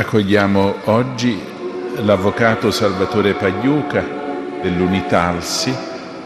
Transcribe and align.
Accogliamo 0.00 0.76
oggi 0.84 1.38
l'Avvocato 1.96 2.70
Salvatore 2.70 3.34
Pagliuca 3.34 4.02
dell'Unitalsi, 4.62 5.70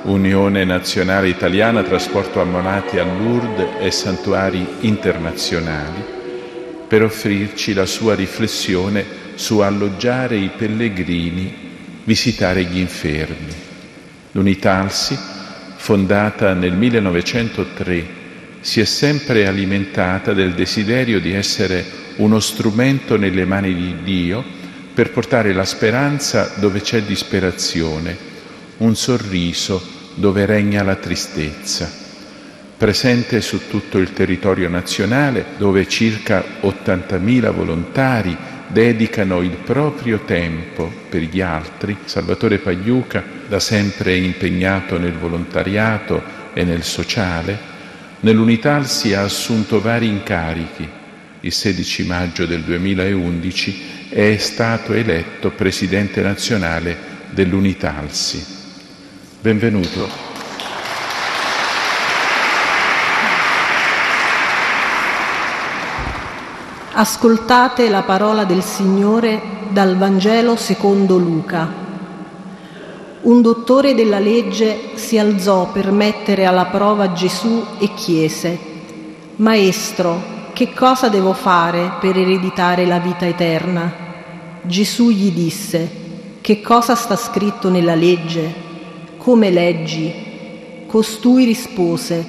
Unione 0.03 0.62
Nazionale 0.64 1.27
Italiana 1.27 1.83
Trasporto 1.83 2.41
Ammonati 2.41 3.00
a 3.00 3.05
Lourdes 3.05 3.81
e 3.81 3.91
Santuari 3.91 4.64
Internazionali, 4.83 6.05
per 6.86 7.03
offrirci 7.03 7.72
la 7.72 7.84
sua 7.84 8.14
riflessione 8.14 9.05
su 9.34 9.58
alloggiare 9.58 10.36
i 10.36 10.53
pellegrini, 10.56 11.53
visitare 12.05 12.62
gli 12.62 12.78
infermi. 12.78 13.53
L'Unitalsi, 14.31 15.19
fondata 15.75 16.55
nel 16.55 16.75
1903, 16.75 18.06
si 18.61 18.78
è 18.78 18.84
sempre 18.84 19.48
alimentata 19.48 20.33
del 20.33 20.53
desiderio 20.53 21.19
di 21.19 21.33
essere 21.33 22.03
uno 22.16 22.38
strumento 22.40 23.16
nelle 23.16 23.44
mani 23.44 23.74
di 23.74 24.02
Dio 24.02 24.44
per 24.94 25.10
portare 25.10 25.52
la 25.52 25.64
speranza 25.64 26.52
dove 26.56 26.80
c'è 26.80 27.02
disperazione, 27.02 28.16
un 28.78 28.94
sorriso 28.94 29.82
dove 30.14 30.46
regna 30.46 30.84
la 30.84 30.94
tristezza. 30.94 32.02
Presente 32.76 33.40
su 33.40 33.66
tutto 33.68 33.98
il 33.98 34.12
territorio 34.12 34.68
nazionale 34.68 35.46
dove 35.56 35.88
circa 35.88 36.44
80.000 36.62 37.52
volontari 37.52 38.36
dedicano 38.68 39.42
il 39.42 39.56
proprio 39.64 40.20
tempo 40.24 40.92
per 41.08 41.22
gli 41.22 41.40
altri, 41.40 41.96
Salvatore 42.04 42.58
Pagliuca, 42.58 43.22
da 43.48 43.58
sempre 43.58 44.16
impegnato 44.16 44.98
nel 44.98 45.14
volontariato 45.14 46.22
e 46.52 46.64
nel 46.64 46.82
sociale, 46.82 47.58
nell'Unital 48.20 48.86
si 48.86 49.10
è 49.10 49.14
assunto 49.14 49.80
vari 49.80 50.06
incarichi 50.06 51.02
il 51.45 51.53
16 51.53 52.05
maggio 52.06 52.47
del 52.47 52.62
2011 52.62 54.09
è 54.09 54.34
stato 54.39 54.95
eletto 54.95 55.50
presidente 55.50 56.23
nazionale 56.23 56.97
dell'Unitalsi. 57.33 58.43
Benvenuto. 59.43 60.09
Ascoltate 66.93 67.91
la 67.91 68.03
parola 68.03 68.44
del 68.44 68.62
Signore 68.62 69.38
dal 69.69 69.99
Vangelo 69.99 70.56
secondo 70.56 71.19
Luca. 71.19 71.71
Un 73.21 73.43
dottore 73.43 73.94
della 73.94 74.19
legge 74.19 74.93
si 74.94 75.19
alzò 75.19 75.71
per 75.71 75.91
mettere 75.91 76.47
alla 76.47 76.66
prova 76.66 77.12
Gesù 77.12 77.66
e 77.78 77.93
chiese, 77.93 78.59
Maestro, 79.37 80.34
che 80.54 80.72
cosa 80.72 81.09
devo 81.09 81.32
fare 81.32 81.94
per 82.00 82.16
ereditare 82.16 82.87
la 82.87 83.00
vita 83.00 83.26
eterna? 83.26 83.92
Gesù 84.62 85.10
gli 85.10 85.32
disse, 85.32 85.91
che 86.41 86.60
cosa 86.62 86.94
sta 86.94 87.16
scritto 87.16 87.69
nella 87.69 87.97
legge? 87.97 88.54
Come 89.19 89.50
leggi? 89.50 90.15
Costui 90.87 91.44
rispose, 91.44 92.25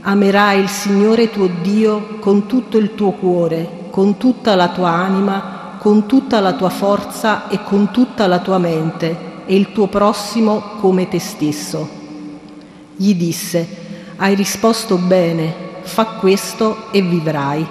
amerai 0.00 0.60
il 0.60 0.68
Signore 0.68 1.30
tuo 1.30 1.48
Dio 1.62 2.18
con 2.18 2.46
tutto 2.46 2.76
il 2.76 2.96
tuo 2.96 3.12
cuore, 3.12 3.86
con 3.90 4.16
tutta 4.16 4.56
la 4.56 4.70
tua 4.70 4.90
anima, 4.90 5.76
con 5.78 6.06
tutta 6.06 6.40
la 6.40 6.54
tua 6.54 6.70
forza 6.70 7.48
e 7.48 7.62
con 7.62 7.92
tutta 7.92 8.26
la 8.26 8.40
tua 8.40 8.58
mente, 8.58 9.16
e 9.46 9.54
il 9.54 9.70
tuo 9.70 9.86
prossimo 9.86 10.60
come 10.80 11.06
te 11.06 11.20
stesso. 11.20 11.88
Gli 12.96 13.14
disse, 13.14 13.76
hai 14.16 14.34
risposto 14.34 14.96
bene, 14.96 15.68
fa 15.90 16.04
questo 16.04 16.86
e 16.92 17.02
vivrai. 17.02 17.66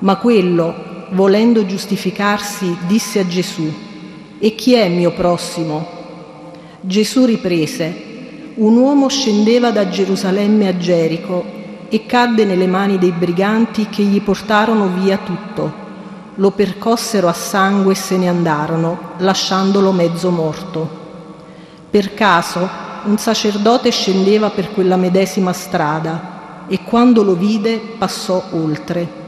Ma 0.00 0.16
quello, 0.16 0.74
volendo 1.12 1.64
giustificarsi, 1.64 2.76
disse 2.86 3.20
a 3.20 3.26
Gesù, 3.26 3.72
e 4.38 4.54
chi 4.54 4.74
è 4.74 4.88
mio 4.88 5.12
prossimo? 5.12 5.86
Gesù 6.82 7.24
riprese, 7.24 8.52
un 8.56 8.76
uomo 8.76 9.08
scendeva 9.08 9.70
da 9.70 9.88
Gerusalemme 9.88 10.68
a 10.68 10.76
Gerico 10.76 11.44
e 11.88 12.04
cadde 12.04 12.44
nelle 12.44 12.66
mani 12.66 12.98
dei 12.98 13.12
briganti 13.12 13.88
che 13.88 14.02
gli 14.02 14.20
portarono 14.20 14.88
via 14.88 15.16
tutto. 15.16 15.88
Lo 16.34 16.50
percossero 16.50 17.26
a 17.26 17.32
sangue 17.32 17.92
e 17.92 17.96
se 17.96 18.18
ne 18.18 18.28
andarono, 18.28 19.12
lasciandolo 19.18 19.92
mezzo 19.92 20.30
morto. 20.30 20.88
Per 21.90 22.12
caso 22.12 22.68
un 23.04 23.16
sacerdote 23.16 23.90
scendeva 23.90 24.50
per 24.50 24.72
quella 24.72 24.96
medesima 24.96 25.54
strada 25.54 26.29
e 26.70 26.84
quando 26.84 27.24
lo 27.24 27.34
vide 27.34 27.80
passò 27.98 28.40
oltre. 28.52 29.18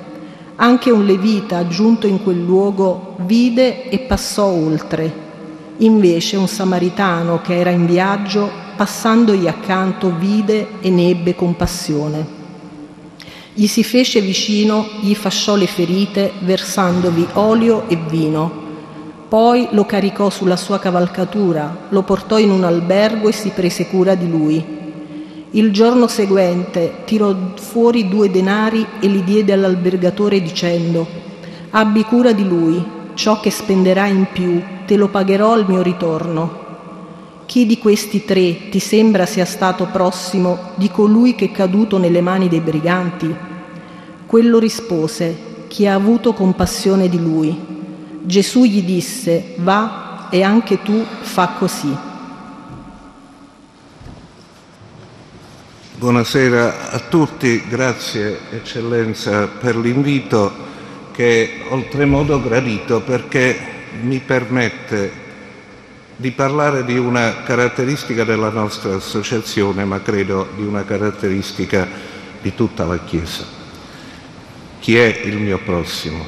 Anche 0.55 0.93
un 0.93 1.05
levita 1.05 1.67
giunto 1.67 2.07
in 2.07 2.23
quel 2.23 2.41
luogo 2.41 3.17
vide 3.27 3.89
e 3.89 3.99
passò 3.99 4.45
oltre. 4.45 5.13
Invece 5.79 6.37
un 6.37 6.47
samaritano 6.47 7.41
che 7.41 7.59
era 7.59 7.71
in 7.71 7.85
viaggio, 7.85 8.49
passandogli 8.77 9.49
accanto, 9.49 10.15
vide 10.17 10.81
e 10.81 10.91
ne 10.91 11.09
ebbe 11.09 11.35
compassione. 11.35 12.41
Gli 13.55 13.67
si 13.67 13.83
fece 13.83 14.21
vicino, 14.21 14.87
gli 15.01 15.15
fasciò 15.17 15.57
le 15.57 15.67
ferite, 15.67 16.31
versandovi 16.43 17.27
olio 17.33 17.89
e 17.89 17.97
vino. 17.97 18.61
Poi 19.29 19.67
lo 19.73 19.85
caricò 19.85 20.31
sulla 20.31 20.57
sua 20.57 20.79
cavalcatura, 20.79 21.87
lo 21.89 22.03
portò 22.03 22.39
in 22.39 22.51
un 22.51 22.63
albergo 22.63 23.29
e 23.29 23.33
si 23.33 23.49
prese 23.49 23.89
cura 23.89 24.15
di 24.15 24.31
lui. 24.31 24.82
Il 25.55 25.71
giorno 25.71 26.07
seguente 26.07 27.03
tirò 27.05 27.35
fuori 27.57 28.09
due 28.09 28.31
denari 28.31 28.87
e 29.01 29.07
li 29.07 29.23
diede 29.23 29.53
all'albergatore 29.53 30.41
dicendo 30.41 31.07
Abbi 31.75 32.05
cura 32.05 32.33
di 32.33 32.49
lui, 32.49 32.83
ciò 33.13 33.39
che 33.39 33.51
spenderai 33.51 34.11
in 34.11 34.27
più 34.33 34.63
te 34.87 34.97
lo 34.97 35.09
pagherò 35.09 35.53
al 35.53 35.67
mio 35.69 35.83
ritorno. 35.83 36.61
Chi 37.45 37.67
di 37.67 37.79
questi 37.79 38.25
tre 38.25 38.71
ti 38.71 38.79
sembra 38.79 39.27
sia 39.27 39.45
stato 39.45 39.89
prossimo 39.93 40.71
di 40.77 40.91
colui 40.91 41.35
che 41.35 41.47
è 41.47 41.51
caduto 41.51 41.99
nelle 41.99 42.23
mani 42.23 42.49
dei 42.49 42.61
briganti? 42.61 43.35
Quello 44.25 44.59
rispose, 44.59 45.67
chi 45.69 45.87
ha 45.87 45.93
avuto 45.93 46.33
compassione 46.33 47.11
di 47.11 47.21
lui. 47.21 47.55
Gesù 48.23 48.65
gli 48.65 48.83
disse, 48.83 49.55
va 49.59 50.29
e 50.31 50.43
anche 50.43 50.81
tu 50.81 51.05
fa 51.21 51.57
così. 51.59 52.12
Buonasera 56.03 56.91
a 56.91 56.99
tutti, 56.99 57.63
grazie 57.69 58.37
Eccellenza 58.51 59.47
per 59.47 59.77
l'invito 59.77 60.53
che 61.13 61.45
è 61.45 61.73
oltremodo 61.73 62.43
gradito 62.43 63.03
perché 63.03 63.57
mi 64.01 64.19
permette 64.19 65.13
di 66.17 66.33
parlare 66.33 66.85
di 66.85 66.99
una 66.99 67.45
caratteristica 67.45 68.25
della 68.25 68.49
nostra 68.49 68.97
associazione, 68.97 69.85
ma 69.85 70.03
credo 70.03 70.49
di 70.57 70.65
una 70.65 70.85
caratteristica 70.85 71.87
di 72.43 72.53
tutta 72.53 72.85
la 72.85 72.99
Chiesa. 73.05 73.45
Chi 74.81 74.97
è 74.97 75.21
il 75.23 75.37
mio 75.37 75.59
prossimo? 75.59 76.27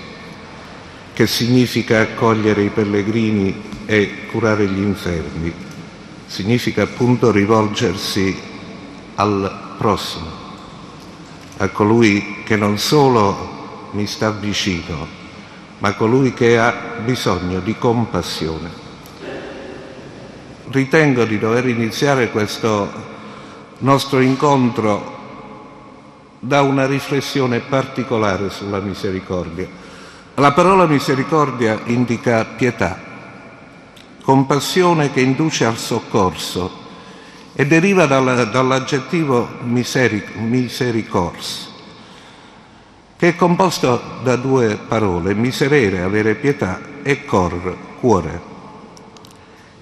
Che 1.12 1.26
significa 1.26 1.98
accogliere 1.98 2.62
i 2.62 2.68
pellegrini 2.68 3.60
e 3.86 4.26
curare 4.30 4.68
gli 4.68 4.82
infermi? 4.82 5.52
Significa 6.26 6.82
appunto 6.84 7.32
rivolgersi 7.32 8.52
al 9.16 9.63
prossimo, 9.76 10.26
a 11.58 11.68
colui 11.68 12.42
che 12.44 12.56
non 12.56 12.78
solo 12.78 13.88
mi 13.92 14.06
sta 14.06 14.30
vicino, 14.30 15.06
ma 15.78 15.94
colui 15.94 16.32
che 16.34 16.58
ha 16.58 16.98
bisogno 17.04 17.60
di 17.60 17.76
compassione. 17.76 18.82
Ritengo 20.70 21.24
di 21.24 21.38
dover 21.38 21.68
iniziare 21.68 22.30
questo 22.30 22.90
nostro 23.78 24.20
incontro 24.20 25.12
da 26.38 26.62
una 26.62 26.86
riflessione 26.86 27.60
particolare 27.60 28.50
sulla 28.50 28.80
misericordia. 28.80 29.66
La 30.34 30.52
parola 30.52 30.86
misericordia 30.86 31.80
indica 31.84 32.44
pietà, 32.44 32.98
compassione 34.22 35.12
che 35.12 35.20
induce 35.20 35.64
al 35.64 35.76
soccorso, 35.76 36.82
e 37.54 37.66
deriva 37.66 38.06
dall'aggettivo 38.06 39.48
miseric- 39.62 40.34
misericors, 40.34 41.72
che 43.16 43.28
è 43.28 43.36
composto 43.36 44.00
da 44.22 44.34
due 44.36 44.76
parole, 44.88 45.34
miserere, 45.34 46.00
avere 46.00 46.34
pietà, 46.34 46.80
e 47.02 47.24
cor, 47.24 47.76
cuore. 48.00 48.52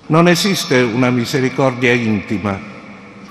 Non 0.06 0.28
esiste 0.28 0.80
una 0.80 1.10
misericordia 1.10 1.92
intima 1.92 2.58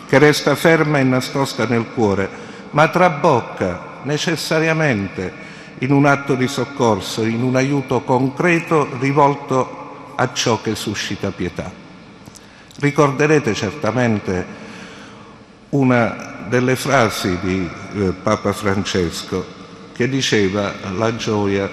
che 0.08 0.18
resta 0.18 0.56
ferma 0.56 0.98
e 0.98 1.04
nascosta 1.04 1.66
nel 1.68 1.86
cuore, 1.94 2.28
ma 2.72 2.88
trabocca 2.88 4.00
necessariamente 4.04 5.50
in 5.80 5.92
un 5.92 6.06
atto 6.06 6.36
di 6.36 6.48
soccorso, 6.48 7.24
in 7.24 7.44
un 7.44 7.56
aiuto 7.56 8.02
concreto 8.02 8.88
rivolto 9.00 10.14
a 10.16 10.34
ciò 10.34 10.62
che 10.62 10.76
suscita 10.76 11.32
pietà. 11.32 11.81
Ricorderete 12.82 13.54
certamente 13.54 14.46
una 15.70 16.46
delle 16.50 16.76
frasi 16.76 17.38
di 17.40 17.70
eh, 17.94 18.12
Papa 18.12 18.52
Francesco 18.52 19.46
che 19.94 20.10
diceva 20.10 20.74
la 20.98 21.16
gioia 21.16 21.70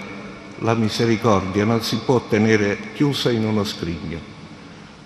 la 0.59 0.75
misericordia 0.75 1.65
non 1.65 1.83
si 1.83 1.97
può 2.05 2.21
tenere 2.21 2.93
chiusa 2.95 3.31
in 3.31 3.45
uno 3.45 3.65
scrigno. 3.65 4.19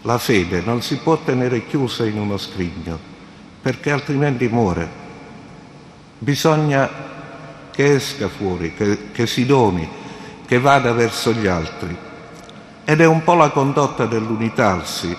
La 0.03 0.19
fede 0.19 0.63
non 0.65 0.83
si 0.83 0.97
può 0.97 1.19
tenere 1.19 1.67
chiusa 1.67 2.05
in 2.05 2.19
uno 2.19 2.37
scrigno, 2.37 2.99
perché 3.61 3.91
altrimenti 3.91 4.49
muore. 4.49 5.01
Bisogna 6.19 6.89
che 7.71 7.95
esca 7.95 8.29
fuori, 8.29 8.75
che, 8.75 9.13
che 9.13 9.27
si 9.27 9.47
doni, 9.47 9.89
che 10.47 10.59
vada 10.59 10.93
verso 10.93 11.33
gli 11.33 11.47
altri. 11.47 11.97
Ed 12.85 13.01
è 13.01 13.07
un 13.07 13.23
po' 13.23 13.35
la 13.35 13.51
condotta 13.51 14.07
dell'unitarsi, 14.07 15.15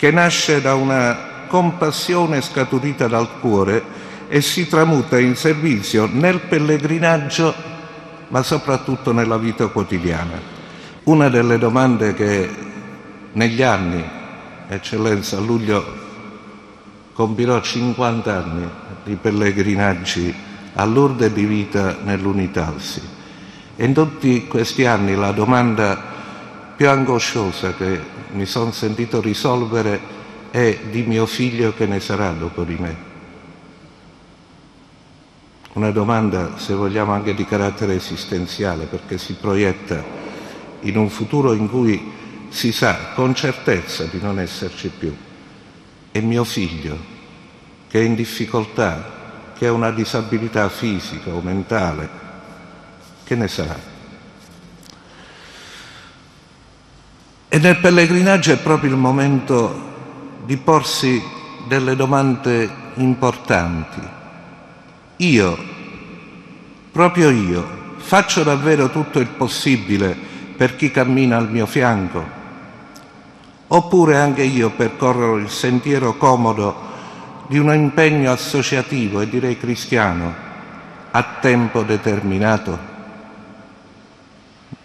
che 0.00 0.10
nasce 0.10 0.62
da 0.62 0.72
una 0.76 1.44
compassione 1.46 2.40
scaturita 2.40 3.06
dal 3.06 3.38
cuore 3.38 3.82
e 4.28 4.40
si 4.40 4.66
tramuta 4.66 5.18
in 5.18 5.36
servizio 5.36 6.08
nel 6.10 6.40
pellegrinaggio, 6.40 7.54
ma 8.28 8.42
soprattutto 8.42 9.12
nella 9.12 9.36
vita 9.36 9.66
quotidiana. 9.66 10.40
Una 11.02 11.28
delle 11.28 11.58
domande 11.58 12.14
che 12.14 12.48
negli 13.32 13.60
anni, 13.60 14.02
Eccellenza, 14.68 15.36
a 15.36 15.40
luglio 15.40 15.84
compirò 17.12 17.60
50 17.60 18.34
anni 18.34 18.68
di 19.04 19.16
pellegrinaggi 19.16 20.34
a 20.76 20.86
di 20.86 21.44
vita 21.44 21.98
nell'Unitalsi. 22.02 23.02
E 23.76 23.84
in 23.84 23.92
tutti 23.92 24.46
questi 24.46 24.86
anni 24.86 25.14
la 25.14 25.32
domanda 25.32 26.02
più 26.74 26.88
angosciosa 26.88 27.74
che 27.74 28.19
mi 28.32 28.46
sono 28.46 28.72
sentito 28.72 29.20
risolvere 29.20 30.18
è 30.50 30.78
di 30.90 31.02
mio 31.02 31.26
figlio 31.26 31.72
che 31.74 31.86
ne 31.86 32.00
sarà 32.00 32.32
dopo 32.32 32.64
di 32.64 32.76
me. 32.78 33.08
Una 35.74 35.90
domanda, 35.90 36.58
se 36.58 36.74
vogliamo, 36.74 37.12
anche 37.12 37.34
di 37.34 37.44
carattere 37.44 37.94
esistenziale, 37.94 38.86
perché 38.86 39.18
si 39.18 39.34
proietta 39.34 40.02
in 40.80 40.96
un 40.96 41.08
futuro 41.08 41.52
in 41.52 41.68
cui 41.68 42.12
si 42.48 42.72
sa 42.72 43.12
con 43.14 43.34
certezza 43.34 44.04
di 44.04 44.18
non 44.20 44.40
esserci 44.40 44.88
più. 44.88 45.14
E 46.10 46.20
mio 46.20 46.42
figlio, 46.42 46.98
che 47.88 48.00
è 48.00 48.04
in 48.04 48.16
difficoltà, 48.16 49.52
che 49.56 49.68
ha 49.68 49.72
una 49.72 49.92
disabilità 49.92 50.68
fisica 50.68 51.30
o 51.32 51.40
mentale, 51.40 52.08
che 53.22 53.36
ne 53.36 53.46
sarà? 53.46 53.89
E 57.50 57.58
nel 57.58 57.76
pellegrinaggio 57.76 58.52
è 58.52 58.56
proprio 58.58 58.90
il 58.90 58.96
momento 58.96 59.88
di 60.46 60.56
porsi 60.56 61.22
delle 61.66 61.94
domande 61.94 62.70
importanti 62.94 64.18
io, 65.20 65.58
proprio 66.90 67.28
io, 67.28 67.68
faccio 67.98 68.42
davvero 68.42 68.88
tutto 68.88 69.18
il 69.18 69.26
possibile 69.26 70.16
per 70.56 70.76
chi 70.76 70.90
cammina 70.90 71.36
al 71.36 71.50
mio 71.50 71.66
fianco? 71.66 72.24
Oppure 73.68 74.16
anche 74.16 74.42
io 74.42 74.70
percorro 74.70 75.36
il 75.36 75.50
sentiero 75.50 76.16
comodo 76.16 76.88
di 77.48 77.58
un 77.58 77.70
impegno 77.74 78.32
associativo 78.32 79.20
e 79.20 79.28
direi 79.28 79.58
cristiano 79.58 80.34
a 81.10 81.22
tempo 81.38 81.82
determinato? 81.82 82.78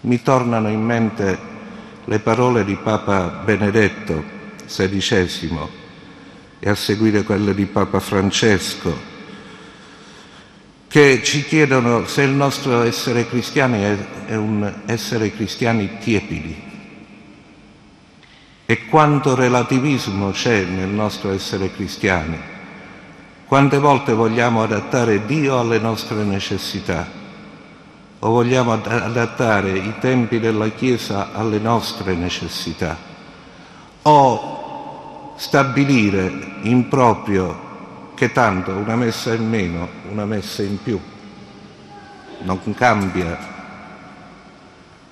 Mi 0.02 0.22
tornano 0.22 0.68
in 0.68 0.82
mente 0.82 1.40
le 2.06 2.19
parole 2.19 2.63
di 2.63 2.75
Papa 2.75 3.42
Benedetto 3.44 4.24
XVI 4.66 5.57
e 6.60 6.69
a 6.69 6.75
seguire 6.75 7.24
quelle 7.24 7.54
di 7.54 7.66
Papa 7.66 8.00
Francesco 8.00 9.13
che 10.88 11.22
ci 11.24 11.44
chiedono 11.44 12.06
se 12.06 12.22
il 12.22 12.30
nostro 12.30 12.84
essere 12.84 13.28
cristiani 13.28 13.81
è, 14.28 14.36
un 14.36 14.72
essere 14.86 15.31
cristiani 15.34 15.98
tiepidi 16.00 16.63
e 18.66 18.86
quanto 18.86 19.36
relativismo 19.36 20.31
c'è 20.31 20.63
nel 20.63 20.88
nostro 20.88 21.31
essere 21.31 21.72
cristiani. 21.72 22.40
Quante 23.46 23.78
volte 23.78 24.13
vogliamo 24.13 24.63
adattare 24.63 25.25
Dio 25.25 25.60
alle 25.60 25.80
nostre 25.80 26.24
necessità 26.24 27.15
o 28.20 28.30
vogliamo 28.30 28.72
adattare 28.72 29.72
i 29.78 29.94
tempi 30.00 30.40
della 30.40 30.70
Chiesa 30.70 31.34
alle 31.34 31.60
nostre 31.60 32.16
necessità 32.16 32.98
o 34.04 35.34
stabilire 35.36 36.32
in 36.62 36.88
proprio 36.88 37.64
che 38.16 38.32
tanto 38.32 38.72
una 38.72 38.96
messa 38.96 39.34
in 39.34 39.48
meno, 39.48 39.88
una 40.10 40.26
messa 40.26 40.64
in 40.64 40.82
più, 40.82 41.00
non 42.44 42.60
cambia. 42.74 43.54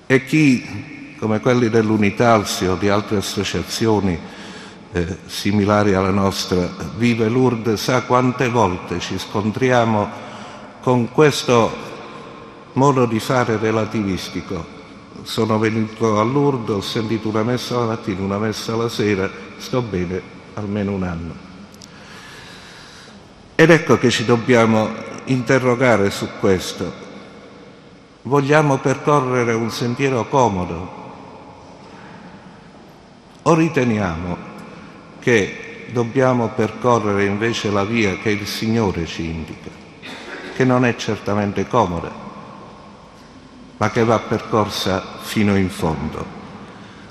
E 0.06 0.24
chi, 0.24 1.16
come 1.18 1.40
quelli 1.40 1.68
dell'Unitalsi 1.68 2.66
o 2.66 2.76
di 2.76 2.88
altre 2.88 3.18
associazioni 3.18 4.18
eh, 4.92 5.18
similari 5.26 5.94
alla 5.94 6.10
nostra, 6.10 6.68
vive 6.96 7.28
Lourdes, 7.28 7.82
sa 7.82 8.02
quante 8.02 8.48
volte 8.48 9.00
ci 9.00 9.18
scontriamo 9.18 10.08
con 10.80 11.10
questo 11.10 11.92
modo 12.74 13.06
di 13.06 13.18
fare 13.18 13.56
relativistico. 13.56 14.82
Sono 15.22 15.58
venuto 15.58 16.20
a 16.20 16.22
Lourdes, 16.22 16.76
ho 16.76 16.80
sentito 16.80 17.28
una 17.28 17.42
messa 17.42 17.78
la 17.78 17.86
mattina, 17.86 18.20
una 18.20 18.38
messa 18.38 18.76
la 18.76 18.88
sera, 18.88 19.28
sto 19.56 19.80
bene 19.82 20.20
almeno 20.54 20.92
un 20.92 21.02
anno. 21.02 21.34
Ed 23.54 23.70
ecco 23.70 23.98
che 23.98 24.10
ci 24.10 24.24
dobbiamo 24.24 24.90
interrogare 25.26 26.10
su 26.10 26.28
questo. 26.40 27.02
Vogliamo 28.22 28.78
percorrere 28.78 29.52
un 29.52 29.70
sentiero 29.70 30.26
comodo 30.28 31.02
o 33.42 33.54
riteniamo 33.54 34.36
che 35.20 35.86
dobbiamo 35.92 36.48
percorrere 36.48 37.24
invece 37.24 37.70
la 37.70 37.84
via 37.84 38.16
che 38.18 38.30
il 38.30 38.46
Signore 38.46 39.06
ci 39.06 39.24
indica, 39.24 39.70
che 40.54 40.64
non 40.64 40.84
è 40.84 40.96
certamente 40.96 41.66
comoda, 41.66 42.23
ma 43.76 43.90
che 43.90 44.04
va 44.04 44.18
percorsa 44.18 45.02
fino 45.20 45.56
in 45.56 45.70
fondo. 45.70 46.42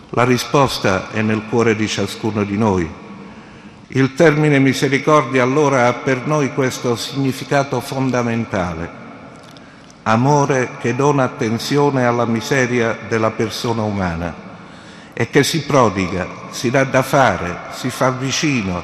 La 0.10 0.24
risposta 0.24 1.12
è 1.12 1.22
nel 1.22 1.44
cuore 1.50 1.76
di 1.76 1.88
ciascuno 1.88 2.44
di 2.44 2.58
noi 2.58 3.02
il 3.96 4.16
termine 4.16 4.58
misericordia 4.58 5.44
allora 5.44 5.88
ha 5.88 5.94
per 5.94 6.26
noi 6.26 6.52
questo 6.52 6.96
significato 6.96 7.80
fondamentale, 7.80 8.90
amore 10.02 10.78
che 10.80 10.96
dona 10.96 11.26
attenzione 11.26 12.04
alla 12.04 12.26
miseria 12.26 12.98
della 13.08 13.30
persona 13.30 13.84
umana 13.84 14.34
e 15.14 15.30
che 15.30 15.44
si 15.44 15.62
prodiga, 15.62 16.28
si 16.50 16.72
dà 16.72 16.86
da 16.86 17.04
fare, 17.04 17.56
si 17.74 17.92
fa 17.92 18.10
vicino, 18.10 18.82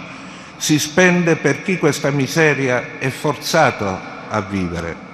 si 0.57 0.77
spende 0.77 1.37
per 1.37 1.63
chi 1.63 1.79
questa 1.79 2.11
miseria 2.11 2.99
è 2.99 3.09
forzato 3.09 3.99
a 4.29 4.41
vivere. 4.41 5.08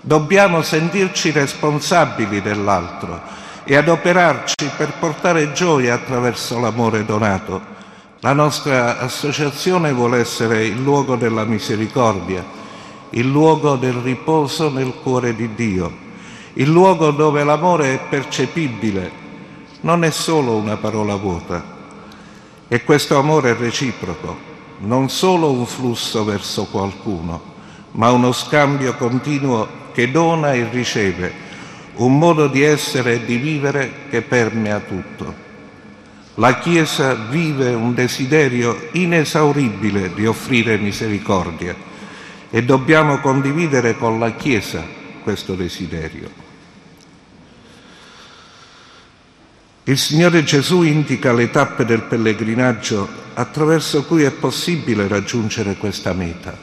Dobbiamo 0.00 0.62
sentirci 0.62 1.30
responsabili 1.30 2.40
dell'altro 2.40 3.20
e 3.64 3.76
adoperarci 3.76 4.70
per 4.76 4.92
portare 4.98 5.52
gioia 5.52 5.94
attraverso 5.94 6.58
l'amore 6.58 7.04
donato 7.04 7.78
la 8.22 8.34
nostra 8.34 8.98
associazione 8.98 9.92
vuole 9.92 10.18
essere 10.18 10.66
il 10.66 10.78
luogo 10.78 11.16
della 11.16 11.44
misericordia, 11.44 12.44
il 13.10 13.26
luogo 13.26 13.76
del 13.76 13.94
riposo 13.94 14.68
nel 14.68 14.92
cuore 15.02 15.34
di 15.34 15.54
Dio, 15.54 15.90
il 16.52 16.68
luogo 16.68 17.12
dove 17.12 17.42
l'amore 17.44 17.94
è 17.94 18.08
percepibile, 18.10 19.10
non 19.80 20.04
è 20.04 20.10
solo 20.10 20.56
una 20.56 20.76
parola 20.76 21.14
vuota. 21.14 21.64
E 22.68 22.84
questo 22.84 23.18
amore 23.18 23.52
è 23.52 23.56
reciproco, 23.56 24.36
non 24.80 25.08
solo 25.08 25.50
un 25.50 25.64
flusso 25.64 26.22
verso 26.22 26.66
qualcuno, 26.66 27.40
ma 27.92 28.10
uno 28.10 28.32
scambio 28.32 28.96
continuo 28.96 29.66
che 30.00 30.10
dona 30.10 30.54
e 30.54 30.66
riceve, 30.70 31.30
un 31.96 32.16
modo 32.16 32.46
di 32.46 32.62
essere 32.62 33.14
e 33.14 33.24
di 33.26 33.36
vivere 33.36 33.92
che 34.08 34.22
permea 34.22 34.80
tutto. 34.80 35.48
La 36.36 36.58
Chiesa 36.58 37.12
vive 37.14 37.74
un 37.74 37.92
desiderio 37.92 38.88
inesauribile 38.92 40.14
di 40.14 40.24
offrire 40.24 40.78
misericordia 40.78 41.74
e 42.48 42.64
dobbiamo 42.64 43.18
condividere 43.18 43.98
con 43.98 44.18
la 44.18 44.32
Chiesa 44.32 44.82
questo 45.22 45.54
desiderio. 45.54 46.30
Il 49.84 49.98
Signore 49.98 50.44
Gesù 50.44 50.82
indica 50.82 51.34
le 51.34 51.50
tappe 51.50 51.84
del 51.84 52.02
pellegrinaggio 52.02 53.06
attraverso 53.34 54.04
cui 54.04 54.22
è 54.22 54.30
possibile 54.30 55.08
raggiungere 55.08 55.76
questa 55.76 56.14
meta. 56.14 56.56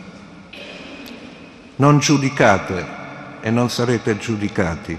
Non 1.75 1.99
giudicate 1.99 2.96
e 3.47 3.51
non 3.51 3.69
sarete 3.69 4.17
giudicati, 4.17 4.97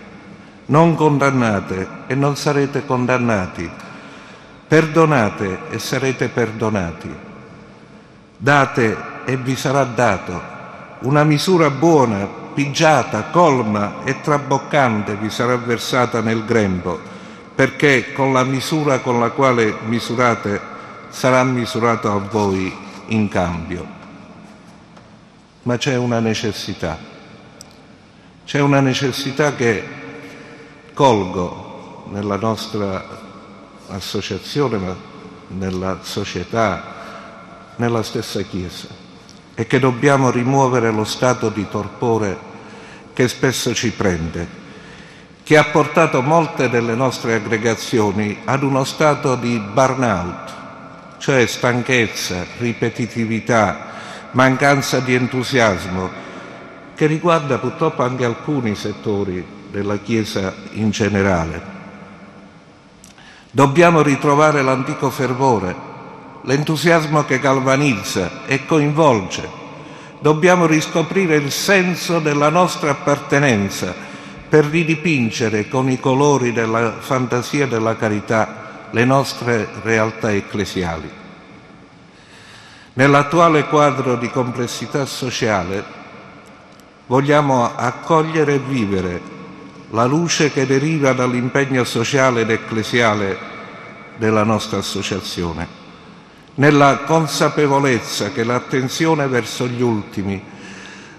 non 0.67 0.95
condannate 0.95 1.89
e 2.07 2.15
non 2.15 2.37
sarete 2.37 2.85
condannati 2.85 3.87
Perdonate 4.69 5.61
e 5.71 5.79
sarete 5.79 6.29
perdonati. 6.29 7.11
Date 8.37 8.97
e 9.25 9.37
vi 9.39 9.57
sarà 9.57 9.85
dato 9.85 10.39
una 11.01 11.25
misura 11.25 11.71
buona 11.71 12.29
pigiata, 12.53 13.31
colma 13.31 14.05
e 14.05 14.21
traboccante 14.21 15.17
vi 15.17 15.31
sarà 15.31 15.57
versata 15.57 16.21
nel 16.21 16.45
grembo, 16.45 17.01
perché 17.55 18.13
con 18.13 18.35
la 18.35 18.45
misura 18.45 18.99
con 18.99 19.19
la 19.19 19.31
quale 19.31 19.75
misurate 19.87 20.61
sarà 21.09 21.43
misurato 21.45 22.13
a 22.13 22.19
voi 22.19 22.71
in 23.07 23.27
cambio. 23.31 23.87
Ma 25.63 25.79
c'è 25.79 25.97
una 25.97 26.21
necessità, 26.21 26.99
c'è 28.49 28.61
una 28.61 28.81
necessità 28.81 29.55
che 29.55 29.85
colgo 30.95 32.07
nella 32.13 32.37
nostra 32.37 33.05
associazione, 33.89 34.79
ma 34.79 34.97
nella 35.49 35.99
società, 36.01 37.75
nella 37.77 38.03
stessa 38.03 38.41
Chiesa 38.41 38.89
e 39.55 39.67
che 39.67 39.79
dobbiamo 39.79 40.31
rimuovere 40.31 40.91
lo 40.91 41.05
stato 41.05 41.51
di 41.51 41.69
torpore 41.69 42.39
che 43.13 43.29
spesso 43.29 43.75
ci 43.75 43.91
prende, 43.91 44.49
che 45.43 45.59
ha 45.59 45.65
portato 45.65 46.23
molte 46.23 46.71
delle 46.71 46.95
nostre 46.95 47.35
aggregazioni 47.35 48.39
ad 48.47 48.63
uno 48.63 48.85
stato 48.85 49.37
di 49.37 49.59
burnout, 49.59 50.55
cioè 51.19 51.45
stanchezza, 51.47 52.47
ripetitività, 52.57 53.91
mancanza 54.31 55.01
di 55.01 55.13
entusiasmo, 55.13 56.28
che 56.99 57.07
riguarda 57.07 57.59
purtroppo 57.59 58.03
anche 58.03 58.25
alcuni 58.25 58.75
settori 58.75 59.47
della 59.71 59.99
Chiesa 59.99 60.53
in 60.73 60.91
generale. 60.91 61.63
Dobbiamo 63.53 64.03
ritrovare 64.03 64.63
l'antico 64.63 65.09
fervore, 65.09 65.77
l'entusiasmo 66.43 67.23
che 67.23 67.39
galvanizza 67.39 68.45
e 68.47 68.67
coinvolge. 68.67 69.49
Dobbiamo 70.19 70.67
riscoprire 70.67 71.37
il 71.37 71.53
senso 71.53 72.19
della 72.19 72.49
nostra 72.49 72.91
appartenenza 72.91 73.95
per 74.49 74.65
ridipingere 74.65 75.69
con 75.69 75.89
i 75.89 76.01
colori 76.01 76.53
della 76.53 76.95
fantasia 76.99 77.67
e 77.67 77.69
della 77.69 77.95
carità 77.95 78.89
le 78.91 79.05
nostre 79.05 79.69
realtà 79.85 80.33
ecclesiali. 80.33 81.09
Nell'attuale 82.95 83.67
quadro 83.67 84.17
di 84.17 84.29
complessità 84.31 85.07
sociale 85.07 85.98
vogliamo 87.09 87.75
accogliere 87.75 88.55
e 88.55 88.59
vivere 88.61 89.21
la 89.91 90.05
luce 90.05 90.53
che 90.53 90.65
deriva 90.65 91.13
dall'impegno 91.13 91.83
sociale 91.83 92.43
ed 92.43 92.51
ecclesiale 92.51 93.37
della 94.17 94.45
nostra 94.45 94.79
associazione 94.79 95.79
nella 96.59 96.99
consapevolezza 96.99 98.31
che 98.31 98.45
l'attenzione 98.45 99.27
verso 99.29 99.67
gli 99.67 99.83
ultimi 99.83 100.43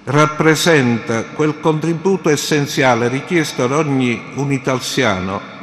rappresenta 0.06 1.24
quel 1.24 1.60
contributo 1.60 2.30
essenziale 2.30 3.08
richiesto 3.08 3.64
ad 3.64 3.72
ogni 3.72 4.22
unitalsiano 4.36 5.58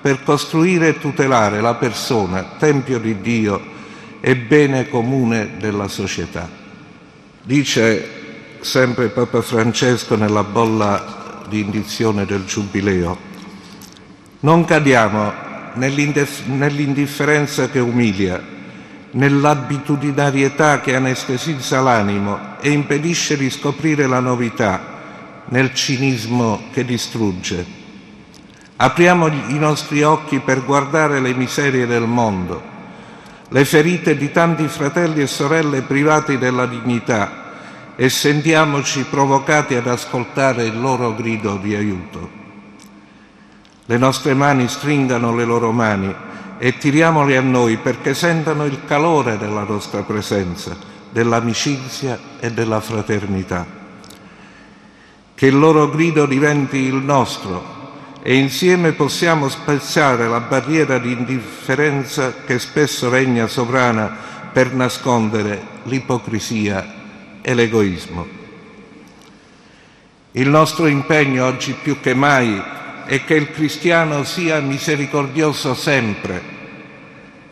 per 0.00 0.22
costruire 0.22 0.88
e 0.88 0.98
tutelare 0.98 1.60
la 1.60 1.74
persona, 1.74 2.54
Tempio 2.58 2.98
di 2.98 3.20
Dio 3.20 3.60
e 4.20 4.36
bene 4.36 4.88
comune 4.88 5.52
della 5.58 5.88
società. 5.88 6.48
Dice 7.42 8.21
sempre 8.62 9.08
Papa 9.08 9.42
Francesco 9.42 10.14
nella 10.14 10.44
bolla 10.44 11.42
di 11.48 11.60
indizione 11.60 12.24
del 12.24 12.44
Giubileo, 12.44 13.18
non 14.40 14.64
cadiamo 14.64 15.32
nell'indifferenza 15.74 17.68
che 17.68 17.80
umilia, 17.80 18.40
nell'abitudinarietà 19.10 20.80
che 20.80 20.94
anestesizza 20.94 21.80
l'animo 21.80 22.56
e 22.60 22.70
impedisce 22.70 23.36
di 23.36 23.50
scoprire 23.50 24.06
la 24.06 24.20
novità, 24.20 24.90
nel 25.46 25.74
cinismo 25.74 26.68
che 26.72 26.84
distrugge. 26.84 27.66
Apriamo 28.76 29.26
i 29.26 29.58
nostri 29.58 30.02
occhi 30.02 30.38
per 30.38 30.64
guardare 30.64 31.20
le 31.20 31.34
miserie 31.34 31.86
del 31.86 32.06
mondo, 32.06 32.62
le 33.48 33.64
ferite 33.64 34.16
di 34.16 34.30
tanti 34.30 34.68
fratelli 34.68 35.20
e 35.20 35.26
sorelle 35.26 35.82
privati 35.82 36.38
della 36.38 36.66
dignità 36.66 37.41
e 37.94 38.08
sentiamoci 38.08 39.04
provocati 39.04 39.74
ad 39.74 39.86
ascoltare 39.86 40.64
il 40.64 40.80
loro 40.80 41.14
grido 41.14 41.56
di 41.56 41.74
aiuto. 41.74 42.40
Le 43.84 43.98
nostre 43.98 44.34
mani 44.34 44.68
stringano 44.68 45.34
le 45.34 45.44
loro 45.44 45.72
mani 45.72 46.14
e 46.58 46.78
tiriamoli 46.78 47.36
a 47.36 47.42
noi 47.42 47.76
perché 47.76 48.14
sentano 48.14 48.64
il 48.64 48.84
calore 48.86 49.36
della 49.36 49.64
nostra 49.64 50.02
presenza, 50.02 50.76
dell'amicizia 51.10 52.18
e 52.40 52.52
della 52.52 52.80
fraternità. 52.80 53.66
Che 55.34 55.46
il 55.46 55.58
loro 55.58 55.90
grido 55.90 56.24
diventi 56.24 56.78
il 56.78 56.94
nostro 56.94 57.80
e 58.22 58.36
insieme 58.36 58.92
possiamo 58.92 59.48
spezzare 59.48 60.28
la 60.28 60.40
barriera 60.40 60.98
di 60.98 61.12
indifferenza 61.12 62.32
che 62.46 62.58
spesso 62.58 63.10
regna 63.10 63.48
sovrana 63.48 64.16
per 64.52 64.72
nascondere 64.72 65.80
l'ipocrisia 65.84 67.00
e 67.42 67.54
l'egoismo. 67.54 68.40
Il 70.32 70.48
nostro 70.48 70.86
impegno 70.86 71.44
oggi 71.44 71.74
più 71.74 72.00
che 72.00 72.14
mai 72.14 72.62
è 73.04 73.24
che 73.24 73.34
il 73.34 73.50
cristiano 73.50 74.24
sia 74.24 74.60
misericordioso 74.60 75.74
sempre 75.74 76.60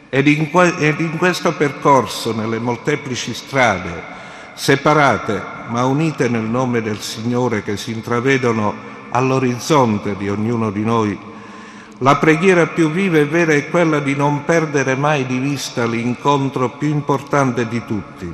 ed 0.08 0.26
in, 0.26 0.50
que- 0.50 0.76
ed 0.78 1.00
in 1.00 1.18
questo 1.18 1.52
percorso, 1.52 2.34
nelle 2.34 2.58
molteplici 2.58 3.34
strade, 3.34 4.02
separate 4.54 5.58
ma 5.68 5.84
unite 5.84 6.28
nel 6.28 6.42
nome 6.42 6.80
del 6.80 7.00
Signore 7.00 7.62
che 7.62 7.76
si 7.76 7.92
intravedono 7.92 8.74
all'orizzonte 9.10 10.16
di 10.16 10.28
ognuno 10.28 10.70
di 10.70 10.82
noi, 10.82 11.18
la 11.98 12.16
preghiera 12.16 12.66
più 12.66 12.90
viva 12.90 13.18
e 13.18 13.26
vera 13.26 13.52
è 13.52 13.68
quella 13.68 14.00
di 14.00 14.16
non 14.16 14.44
perdere 14.44 14.94
mai 14.94 15.26
di 15.26 15.38
vista 15.38 15.84
l'incontro 15.84 16.70
più 16.70 16.88
importante 16.88 17.68
di 17.68 17.84
tutti, 17.84 18.32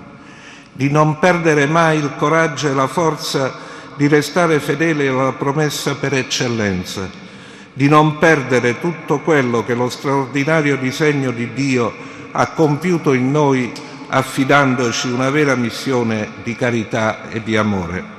di 0.77 0.91
non 0.91 1.19
perdere 1.19 1.67
mai 1.67 1.99
il 1.99 2.13
coraggio 2.17 2.69
e 2.69 2.75
la 2.75 2.87
forza 2.87 3.65
di 3.97 4.07
restare 4.09 4.61
fedeli 4.61 5.07
alla 5.07 5.33
promessa 5.33 5.95
per 5.95 6.13
eccellenza, 6.13 7.09
di 7.73 7.89
non 7.89 8.19
perdere 8.19 8.79
tutto 8.79 9.21
quello 9.21 9.65
che 9.65 9.75
lo 9.75 9.89
straordinario 9.89 10.77
disegno 10.77 11.31
di 11.31 11.55
Dio 11.55 11.91
ha 12.31 12.49
compiuto 12.49 13.15
in 13.15 13.31
noi 13.31 13.73
affidandoci 14.09 15.09
una 15.09 15.31
vera 15.31 15.55
missione 15.55 16.29
di 16.43 16.55
carità 16.55 17.31
e 17.31 17.43
di 17.43 17.57
amore. 17.57 18.15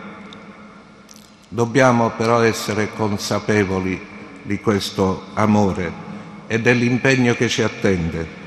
Dobbiamo 1.47 2.09
però 2.17 2.41
essere 2.41 2.89
consapevoli 2.93 4.03
di 4.41 4.59
questo 4.59 5.25
amore 5.35 6.05
e 6.47 6.59
dell'impegno 6.59 7.35
che 7.35 7.47
ci 7.47 7.61
attende. 7.61 8.45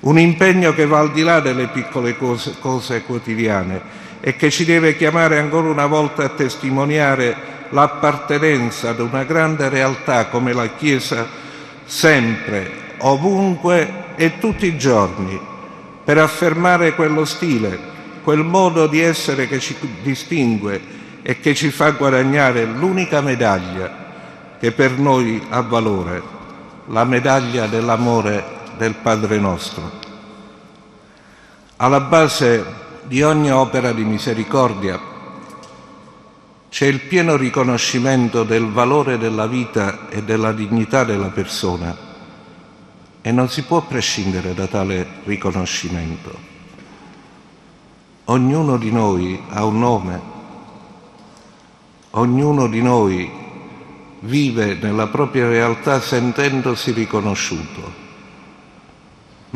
Un 0.00 0.18
impegno 0.18 0.72
che 0.74 0.86
va 0.86 0.98
al 0.98 1.12
di 1.12 1.22
là 1.22 1.40
delle 1.40 1.66
piccole 1.68 2.16
cose, 2.16 2.54
cose 2.60 3.02
quotidiane 3.02 4.04
e 4.20 4.36
che 4.36 4.50
ci 4.50 4.64
deve 4.64 4.96
chiamare 4.96 5.38
ancora 5.38 5.68
una 5.68 5.86
volta 5.86 6.24
a 6.24 6.28
testimoniare 6.28 7.54
l'appartenenza 7.70 8.90
ad 8.90 9.00
una 9.00 9.24
grande 9.24 9.68
realtà 9.68 10.26
come 10.26 10.52
la 10.52 10.68
Chiesa 10.68 11.26
sempre, 11.84 12.70
ovunque 12.98 14.04
e 14.16 14.38
tutti 14.38 14.66
i 14.66 14.78
giorni, 14.78 15.38
per 16.04 16.18
affermare 16.18 16.94
quello 16.94 17.24
stile, 17.24 17.78
quel 18.22 18.44
modo 18.44 18.86
di 18.86 19.00
essere 19.00 19.46
che 19.46 19.58
ci 19.60 19.76
distingue 20.02 20.80
e 21.22 21.40
che 21.40 21.54
ci 21.54 21.70
fa 21.70 21.90
guadagnare 21.90 22.64
l'unica 22.64 23.20
medaglia 23.20 24.04
che 24.58 24.72
per 24.72 24.98
noi 24.98 25.40
ha 25.48 25.60
valore, 25.60 26.22
la 26.88 27.04
medaglia 27.04 27.66
dell'amore 27.66 28.55
del 28.76 28.94
Padre 28.94 29.38
nostro. 29.38 29.90
Alla 31.76 32.00
base 32.00 32.64
di 33.04 33.22
ogni 33.22 33.50
opera 33.50 33.92
di 33.92 34.04
misericordia 34.04 34.98
c'è 36.68 36.86
il 36.86 37.00
pieno 37.00 37.36
riconoscimento 37.36 38.42
del 38.44 38.70
valore 38.70 39.18
della 39.18 39.46
vita 39.46 40.08
e 40.08 40.22
della 40.22 40.52
dignità 40.52 41.04
della 41.04 41.28
persona 41.28 41.96
e 43.22 43.32
non 43.32 43.48
si 43.48 43.62
può 43.62 43.80
prescindere 43.80 44.54
da 44.54 44.66
tale 44.66 45.06
riconoscimento. 45.24 46.54
Ognuno 48.26 48.76
di 48.76 48.90
noi 48.92 49.40
ha 49.48 49.64
un 49.64 49.78
nome, 49.78 50.20
ognuno 52.10 52.66
di 52.66 52.82
noi 52.82 53.30
vive 54.20 54.74
nella 54.80 55.06
propria 55.08 55.48
realtà 55.48 56.00
sentendosi 56.00 56.92
riconosciuto, 56.92 58.04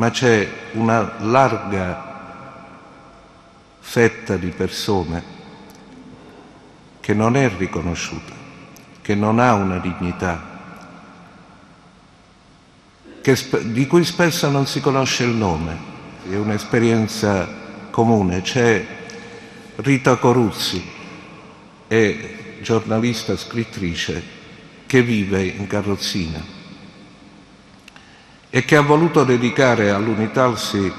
ma 0.00 0.11
c'è 0.11 0.49
una 0.73 1.16
larga 1.19 2.57
fetta 3.80 4.38
di 4.38 4.49
persone 4.49 5.23
che 7.00 7.12
non 7.12 7.37
è 7.37 7.50
riconosciuta, 7.54 8.33
che 9.02 9.14
non 9.14 9.38
ha 9.38 9.52
una 9.52 9.76
dignità, 9.76 10.49
di 13.61 13.87
cui 13.87 14.04
spesso 14.04 14.49
non 14.49 14.66
si 14.66 14.80
conosce 14.80 15.25
il 15.25 15.35
nome, 15.35 15.76
è 16.30 16.35
un'esperienza 16.35 17.47
comune. 17.90 18.40
C'è 18.40 18.87
Rita 19.76 20.16
Coruzzi 20.16 20.83
e 21.88 22.59
giornalista 22.62 23.37
scrittrice 23.37 24.23
che 24.87 25.02
vive 25.02 25.42
in 25.42 25.66
carrozzina 25.66 26.60
e 28.50 28.64
che 28.64 28.76
ha 28.76 28.83
voluto 28.83 29.25
dedicare 29.25 29.90
all'Unitalsi 29.90 30.92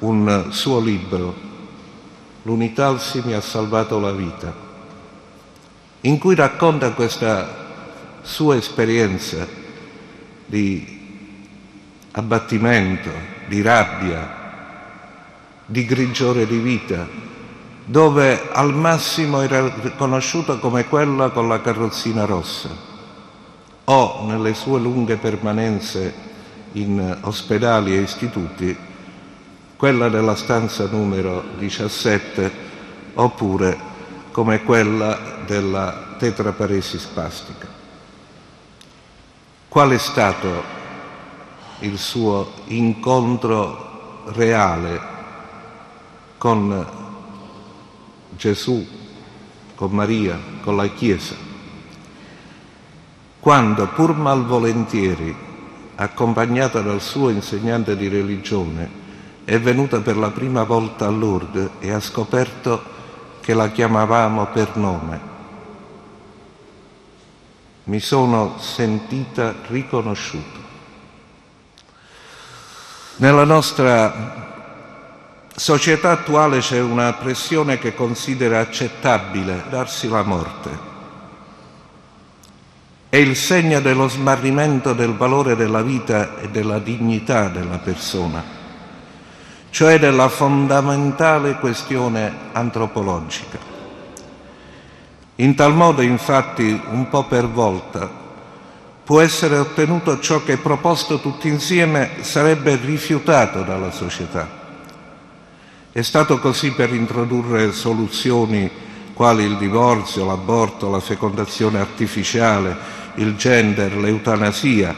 un 0.00 0.46
suo 0.50 0.78
libro, 0.78 1.50
L'Unitalsi 2.44 3.22
mi 3.24 3.34
ha 3.34 3.40
salvato 3.40 4.00
la 4.00 4.10
vita, 4.10 4.52
in 6.00 6.18
cui 6.18 6.34
racconta 6.34 6.90
questa 6.90 8.18
sua 8.22 8.56
esperienza 8.56 9.46
di 10.44 11.28
abbattimento, 12.10 13.10
di 13.46 13.62
rabbia, 13.62 14.40
di 15.64 15.84
grigiore 15.84 16.44
di 16.48 16.58
vita, 16.58 17.06
dove 17.84 18.48
al 18.50 18.74
massimo 18.74 19.40
era 19.40 19.72
riconosciuta 19.80 20.56
come 20.56 20.86
quella 20.86 21.30
con 21.30 21.46
la 21.46 21.60
carrozzina 21.60 22.24
rossa, 22.24 22.70
o 23.84 24.24
nelle 24.26 24.54
sue 24.54 24.80
lunghe 24.80 25.16
permanenze 25.16 26.30
in 26.72 27.18
ospedali 27.22 27.96
e 27.96 28.00
istituti, 28.00 28.76
quella 29.76 30.08
della 30.08 30.36
stanza 30.36 30.86
numero 30.86 31.44
17, 31.58 32.52
oppure 33.14 33.78
come 34.30 34.62
quella 34.62 35.42
della 35.44 36.14
tetraparesi 36.18 36.98
spastica. 36.98 37.66
Qual 39.68 39.90
è 39.90 39.98
stato 39.98 40.62
il 41.80 41.98
suo 41.98 42.52
incontro 42.66 44.22
reale 44.26 45.00
con 46.38 46.86
Gesù, 48.36 48.86
con 49.74 49.90
Maria, 49.90 50.38
con 50.62 50.76
la 50.76 50.86
Chiesa. 50.88 51.34
Quando, 53.40 53.88
pur 53.88 54.14
malvolentieri, 54.16 55.34
accompagnata 55.94 56.80
dal 56.80 57.00
suo 57.00 57.28
insegnante 57.30 57.96
di 57.96 58.08
religione, 58.08 59.00
è 59.44 59.58
venuta 59.58 60.00
per 60.00 60.16
la 60.16 60.30
prima 60.30 60.62
volta 60.62 61.06
a 61.06 61.10
Lourdes 61.10 61.70
e 61.80 61.90
ha 61.90 62.00
scoperto 62.00 62.82
che 63.40 63.54
la 63.54 63.70
chiamavamo 63.70 64.46
per 64.46 64.76
nome. 64.76 65.30
Mi 67.84 67.98
sono 67.98 68.56
sentita 68.58 69.54
riconosciuta. 69.66 70.60
Nella 73.16 73.44
nostra 73.44 74.50
società 75.54 76.12
attuale 76.12 76.60
c'è 76.60 76.80
una 76.80 77.12
pressione 77.14 77.78
che 77.78 77.94
considera 77.94 78.60
accettabile 78.60 79.64
darsi 79.68 80.08
la 80.08 80.22
morte. 80.22 80.91
È 83.12 83.18
il 83.18 83.36
segno 83.36 83.82
dello 83.82 84.08
smarrimento 84.08 84.94
del 84.94 85.14
valore 85.14 85.54
della 85.54 85.82
vita 85.82 86.38
e 86.38 86.48
della 86.48 86.78
dignità 86.78 87.48
della 87.48 87.76
persona, 87.76 88.42
cioè 89.68 89.98
della 89.98 90.30
fondamentale 90.30 91.58
questione 91.58 92.32
antropologica. 92.52 93.58
In 95.34 95.54
tal 95.54 95.74
modo, 95.74 96.00
infatti, 96.00 96.80
un 96.88 97.10
po' 97.10 97.24
per 97.24 97.46
volta, 97.48 98.10
può 99.04 99.20
essere 99.20 99.58
ottenuto 99.58 100.18
ciò 100.18 100.42
che 100.42 100.56
proposto 100.56 101.20
tutti 101.20 101.48
insieme 101.48 102.12
sarebbe 102.22 102.76
rifiutato 102.76 103.60
dalla 103.62 103.90
società 103.90 104.60
è 105.92 106.00
stato 106.00 106.38
così 106.38 106.72
per 106.72 106.94
introdurre 106.94 107.70
soluzioni 107.70 108.70
quali 109.12 109.44
il 109.44 109.58
divorzio, 109.58 110.24
l'aborto, 110.24 110.90
la 110.90 111.00
fecondazione 111.00 111.78
artificiale, 111.78 113.00
il 113.16 113.36
gender, 113.36 113.96
l'eutanasia, 113.96 114.94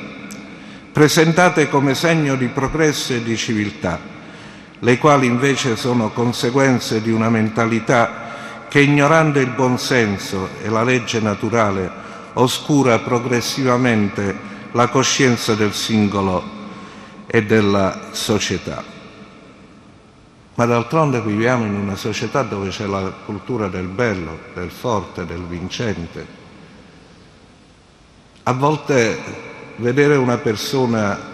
presentate 0.92 1.68
come 1.68 1.94
segno 1.94 2.36
di 2.36 2.46
progresso 2.46 3.14
e 3.14 3.22
di 3.22 3.36
civiltà, 3.36 3.98
le 4.78 4.98
quali 4.98 5.26
invece 5.26 5.76
sono 5.76 6.10
conseguenze 6.10 7.00
di 7.02 7.10
una 7.10 7.30
mentalità 7.30 8.22
che 8.68 8.80
ignorando 8.80 9.40
il 9.40 9.50
buonsenso 9.50 10.50
e 10.62 10.68
la 10.68 10.82
legge 10.82 11.20
naturale 11.20 11.90
oscura 12.34 12.98
progressivamente 12.98 14.52
la 14.72 14.88
coscienza 14.88 15.54
del 15.54 15.72
singolo 15.72 16.42
e 17.26 17.44
della 17.44 18.08
società. 18.10 18.82
Ma 20.56 20.64
d'altronde 20.66 21.20
viviamo 21.20 21.64
in 21.64 21.74
una 21.74 21.96
società 21.96 22.42
dove 22.42 22.68
c'è 22.68 22.86
la 22.86 23.12
cultura 23.24 23.68
del 23.68 23.86
bello, 23.86 24.38
del 24.54 24.70
forte, 24.70 25.26
del 25.26 25.42
vincente. 25.42 26.42
A 28.46 28.52
volte 28.52 29.18
vedere 29.76 30.16
una 30.16 30.36
persona 30.36 31.32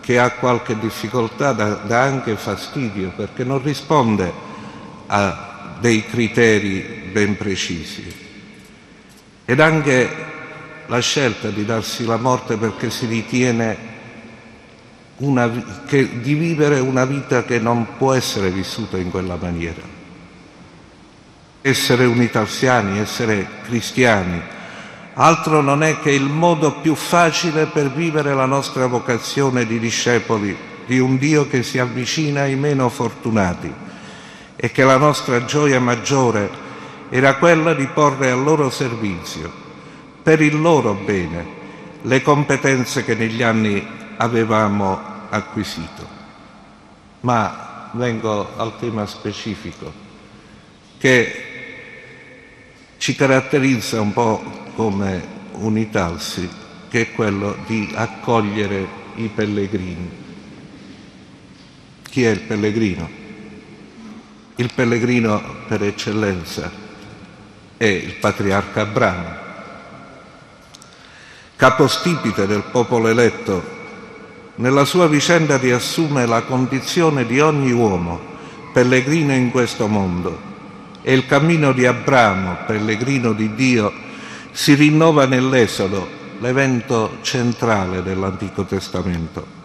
che 0.00 0.18
ha 0.18 0.30
qualche 0.30 0.78
difficoltà 0.78 1.52
dà, 1.52 1.74
dà 1.74 2.02
anche 2.02 2.36
fastidio 2.36 3.12
perché 3.16 3.42
non 3.42 3.60
risponde 3.62 4.32
a 5.06 5.76
dei 5.80 6.06
criteri 6.06 7.10
ben 7.10 7.36
precisi. 7.36 8.14
Ed 9.44 9.58
anche 9.58 10.08
la 10.86 11.00
scelta 11.00 11.48
di 11.48 11.64
darsi 11.64 12.04
la 12.04 12.16
morte 12.16 12.56
perché 12.56 12.90
si 12.90 13.06
ritiene 13.06 13.76
una, 15.16 15.50
che, 15.86 16.20
di 16.20 16.34
vivere 16.34 16.78
una 16.78 17.04
vita 17.04 17.42
che 17.42 17.58
non 17.58 17.96
può 17.96 18.12
essere 18.12 18.50
vissuta 18.50 18.98
in 18.98 19.10
quella 19.10 19.36
maniera. 19.36 19.82
Essere 21.60 22.04
unitalsiani, 22.04 23.00
essere 23.00 23.48
cristiani, 23.64 24.40
altro 25.14 25.60
non 25.60 25.82
è 25.82 25.98
che 25.98 26.10
il 26.10 26.24
modo 26.24 26.80
più 26.80 26.94
facile 26.94 27.66
per 27.66 27.90
vivere 27.90 28.34
la 28.34 28.46
nostra 28.46 28.86
vocazione 28.86 29.66
di 29.66 29.78
discepoli 29.78 30.56
di 30.86 30.98
un 30.98 31.16
Dio 31.16 31.46
che 31.46 31.62
si 31.62 31.78
avvicina 31.78 32.42
ai 32.42 32.56
meno 32.56 32.88
fortunati 32.88 33.72
e 34.56 34.70
che 34.70 34.84
la 34.84 34.96
nostra 34.96 35.44
gioia 35.44 35.80
maggiore 35.80 36.50
era 37.08 37.36
quella 37.36 37.74
di 37.74 37.86
porre 37.86 38.30
al 38.30 38.42
loro 38.42 38.70
servizio, 38.70 39.50
per 40.22 40.40
il 40.40 40.60
loro 40.60 40.94
bene, 40.94 41.46
le 42.02 42.22
competenze 42.22 43.04
che 43.04 43.14
negli 43.14 43.42
anni 43.42 43.86
avevamo 44.16 44.98
acquisito. 45.28 46.20
Ma 47.20 47.90
vengo 47.92 48.48
al 48.56 48.78
tema 48.78 49.04
specifico 49.06 49.92
che 50.98 51.44
ci 52.96 53.14
caratterizza 53.14 54.00
un 54.00 54.12
po' 54.12 54.61
come 54.74 55.40
Unitalsi, 55.52 56.48
che 56.88 57.00
è 57.00 57.12
quello 57.12 57.56
di 57.66 57.90
accogliere 57.94 58.86
i 59.16 59.28
pellegrini. 59.28 60.10
Chi 62.02 62.24
è 62.24 62.30
il 62.30 62.40
pellegrino? 62.40 63.08
Il 64.56 64.70
pellegrino 64.74 65.42
per 65.66 65.82
eccellenza 65.82 66.70
è 67.76 67.84
il 67.84 68.14
patriarca 68.14 68.82
Abramo, 68.82 69.34
capostipite 71.56 72.46
del 72.46 72.64
popolo 72.70 73.08
eletto 73.08 73.80
nella 74.54 74.84
sua 74.84 75.08
vicenda 75.08 75.56
riassume 75.56 76.26
la 76.26 76.42
condizione 76.42 77.24
di 77.24 77.40
ogni 77.40 77.72
uomo, 77.72 78.20
pellegrino 78.72 79.32
in 79.32 79.50
questo 79.50 79.88
mondo, 79.88 80.38
e 81.00 81.14
il 81.14 81.26
cammino 81.26 81.72
di 81.72 81.86
Abramo, 81.86 82.58
pellegrino 82.66 83.32
di 83.32 83.54
Dio, 83.54 83.92
si 84.52 84.74
rinnova 84.74 85.26
nell'Esodo, 85.26 86.08
l'evento 86.38 87.18
centrale 87.22 88.02
dell'Antico 88.02 88.64
Testamento. 88.64 89.60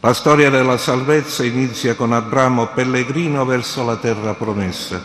La 0.00 0.14
storia 0.14 0.48
della 0.48 0.78
salvezza 0.78 1.44
inizia 1.44 1.94
con 1.94 2.12
Abramo 2.12 2.68
pellegrino 2.68 3.44
verso 3.44 3.84
la 3.84 3.96
terra 3.96 4.34
promessa 4.34 5.04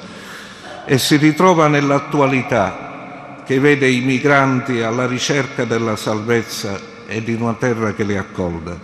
e 0.85 0.97
si 0.97 1.17
ritrova 1.17 1.67
nell'attualità 1.67 3.41
che 3.45 3.59
vede 3.59 3.89
i 3.89 4.01
migranti 4.01 4.81
alla 4.81 5.05
ricerca 5.05 5.65
della 5.65 5.95
salvezza 5.95 6.79
e 7.07 7.23
di 7.23 7.33
una 7.33 7.53
terra 7.53 7.93
che 7.93 8.03
li 8.03 8.15
accolga. 8.15 8.77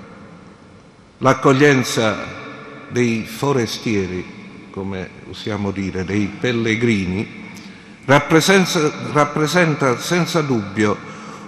L'accoglienza 1.20 2.18
dei 2.90 3.24
forestieri, 3.26 4.26
come 4.72 5.10
usiamo 5.30 5.72
dire, 5.72 6.04
dei 6.04 6.26
pellegrini, 6.40 7.49
rappresenta, 8.10 8.92
rappresenta 9.14 10.00
senza 10.00 10.42
dubbio 10.42 10.98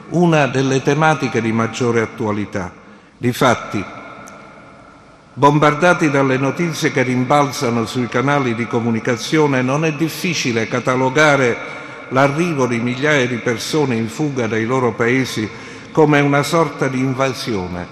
una 0.10 0.46
delle 0.46 0.84
tematiche 0.84 1.42
di 1.42 1.52
maggiore 1.52 2.02
attualità. 2.02 2.72
Difatti, 3.18 3.84
bombardati 5.34 6.12
dalle 6.12 6.38
notizie 6.38 6.92
che 6.92 7.02
rimbalzano 7.02 7.88
sui 7.88 8.08
canali 8.08 8.54
di 8.54 8.68
comunicazione, 8.68 9.64
non 9.64 9.86
è 9.86 9.94
difficile 9.94 10.68
catalogare 10.68 11.58
l'arrivo 12.10 12.68
di 12.68 12.80
migliaia 12.80 13.26
di 13.26 13.38
persone 13.38 13.96
in 13.96 14.08
fuga 14.08 14.46
dai 14.46 14.66
loro 14.66 14.94
paesi 14.94 15.50
come 15.92 16.20
una 16.20 16.44
sorta 16.44 16.88
di 16.88 17.00
invasione, 17.00 17.88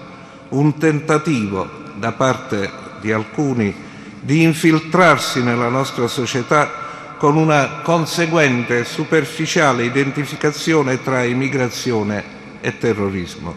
un 0.50 0.78
tentativo 0.78 1.68
da 1.96 2.12
parte 2.12 2.70
di 3.00 3.10
alcuni 3.10 3.74
di 4.20 4.42
infiltrarsi 4.42 5.42
nella 5.42 5.68
nostra 5.68 6.06
società 6.06 6.88
con 7.20 7.36
una 7.36 7.82
conseguente 7.82 8.82
superficiale 8.86 9.84
identificazione 9.84 11.02
tra 11.02 11.22
immigrazione 11.22 12.24
e 12.62 12.78
terrorismo. 12.78 13.54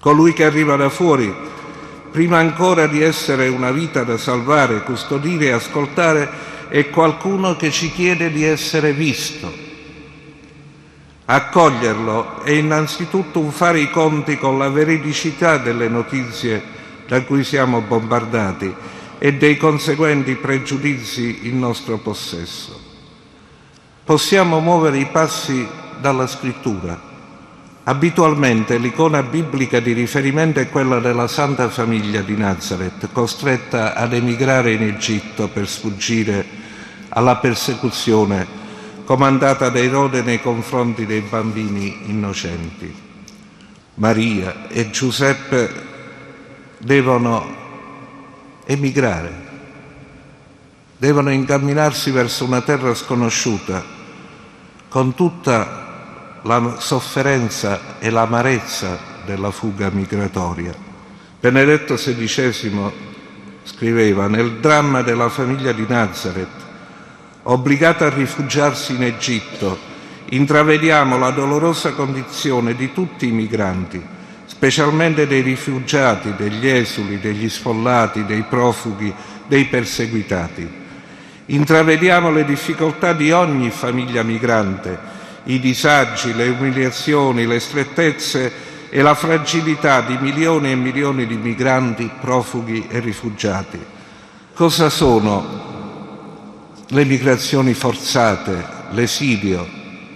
Colui 0.00 0.32
che 0.32 0.42
arriva 0.42 0.74
da 0.74 0.88
fuori, 0.88 1.32
prima 2.10 2.38
ancora 2.38 2.88
di 2.88 3.00
essere 3.00 3.46
una 3.46 3.70
vita 3.70 4.02
da 4.02 4.18
salvare, 4.18 4.82
custodire 4.82 5.44
e 5.44 5.52
ascoltare, 5.52 6.28
è 6.66 6.90
qualcuno 6.90 7.54
che 7.54 7.70
ci 7.70 7.92
chiede 7.92 8.32
di 8.32 8.42
essere 8.42 8.92
visto. 8.92 9.52
Accoglierlo 11.26 12.42
è 12.42 12.50
innanzitutto 12.50 13.38
un 13.38 13.52
fare 13.52 13.78
i 13.78 13.88
conti 13.88 14.36
con 14.36 14.58
la 14.58 14.68
veridicità 14.68 15.58
delle 15.58 15.88
notizie 15.88 16.60
da 17.06 17.22
cui 17.22 17.44
siamo 17.44 17.82
bombardati 17.82 18.95
e 19.18 19.34
dei 19.34 19.56
conseguenti 19.56 20.34
pregiudizi 20.34 21.48
in 21.48 21.58
nostro 21.58 21.98
possesso. 21.98 22.80
Possiamo 24.04 24.60
muovere 24.60 24.98
i 24.98 25.06
passi 25.06 25.66
dalla 26.00 26.26
scrittura. 26.26 27.14
Abitualmente 27.84 28.78
l'icona 28.78 29.22
biblica 29.22 29.80
di 29.80 29.92
riferimento 29.92 30.60
è 30.60 30.68
quella 30.68 30.98
della 30.98 31.28
Santa 31.28 31.68
Famiglia 31.68 32.20
di 32.20 32.36
Nazareth, 32.36 33.08
costretta 33.12 33.94
ad 33.94 34.12
emigrare 34.12 34.72
in 34.72 34.82
Egitto 34.82 35.48
per 35.48 35.68
sfuggire 35.68 36.44
alla 37.10 37.36
persecuzione 37.36 38.64
comandata 39.04 39.68
da 39.68 39.78
Erode 39.78 40.22
nei 40.22 40.40
confronti 40.40 41.06
dei 41.06 41.20
bambini 41.20 42.10
innocenti. 42.10 42.92
Maria 43.94 44.68
e 44.68 44.90
Giuseppe 44.90 45.70
devono 46.78 47.65
emigrare, 48.66 49.32
devono 50.96 51.30
incamminarsi 51.30 52.10
verso 52.10 52.44
una 52.44 52.60
terra 52.62 52.94
sconosciuta, 52.94 53.84
con 54.88 55.14
tutta 55.14 56.40
la 56.42 56.76
sofferenza 56.78 57.98
e 57.98 58.10
l'amarezza 58.10 58.98
della 59.24 59.50
fuga 59.50 59.90
migratoria. 59.90 60.74
Benedetto 61.38 61.94
XVI 61.94 62.92
scriveva, 63.62 64.26
nel 64.26 64.58
dramma 64.58 65.02
della 65.02 65.28
famiglia 65.28 65.72
di 65.72 65.84
Nazareth, 65.86 66.64
obbligata 67.42 68.06
a 68.06 68.14
rifugiarsi 68.14 68.94
in 68.94 69.04
Egitto, 69.04 69.78
intravediamo 70.30 71.18
la 71.18 71.30
dolorosa 71.30 71.92
condizione 71.92 72.74
di 72.74 72.92
tutti 72.92 73.28
i 73.28 73.32
migranti, 73.32 74.14
specialmente 74.56 75.26
dei 75.26 75.42
rifugiati, 75.42 76.32
degli 76.34 76.66
esuli, 76.66 77.20
degli 77.20 77.46
sfollati, 77.46 78.24
dei 78.24 78.42
profughi, 78.48 79.12
dei 79.46 79.66
perseguitati. 79.66 80.66
Intravediamo 81.44 82.30
le 82.30 82.46
difficoltà 82.46 83.12
di 83.12 83.32
ogni 83.32 83.68
famiglia 83.68 84.22
migrante, 84.22 84.98
i 85.44 85.60
disagi, 85.60 86.34
le 86.34 86.48
umiliazioni, 86.48 87.46
le 87.46 87.60
strettezze 87.60 88.50
e 88.88 89.02
la 89.02 89.14
fragilità 89.14 90.00
di 90.00 90.16
milioni 90.18 90.70
e 90.70 90.74
milioni 90.74 91.26
di 91.26 91.36
migranti, 91.36 92.10
profughi 92.18 92.86
e 92.88 93.00
rifugiati. 93.00 93.78
Cosa 94.54 94.88
sono 94.88 96.84
le 96.88 97.04
migrazioni 97.04 97.74
forzate, 97.74 98.64
l'esilio, 98.92 99.68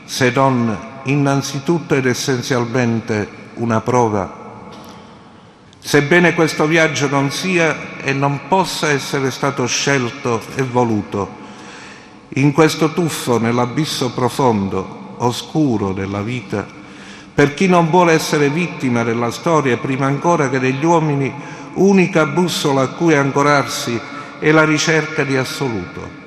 se 0.07 0.33
non 0.35 0.75
innanzitutto 1.05 1.95
ed 1.95 2.07
essenzialmente 2.07 3.40
una 3.61 3.81
prova. 3.81 4.49
Sebbene 5.79 6.35
questo 6.35 6.67
viaggio 6.67 7.09
non 7.09 7.31
sia 7.31 7.99
e 8.03 8.13
non 8.13 8.41
possa 8.49 8.91
essere 8.91 9.31
stato 9.31 9.67
scelto 9.67 10.41
e 10.55 10.63
voluto, 10.63 11.39
in 12.35 12.53
questo 12.53 12.93
tuffo 12.93 13.39
nell'abisso 13.39 14.13
profondo, 14.13 15.15
oscuro 15.19 15.93
della 15.93 16.23
vita, 16.23 16.67
per 17.35 17.55
chi 17.55 17.67
non 17.67 17.89
vuole 17.89 18.13
essere 18.13 18.51
vittima 18.51 19.03
della 19.03 19.31
storia 19.31 19.77
prima 19.79 20.07
ancora 20.07 20.49
che 20.51 20.59
degli 20.59 20.85
uomini, 20.85 21.33
unica 21.75 22.27
bussola 22.27 22.83
a 22.83 22.89
cui 22.89 23.15
ancorarsi 23.15 23.99
è 24.39 24.51
la 24.51 24.65
ricerca 24.65 25.25
di 25.25 25.37
assoluto, 25.37 26.19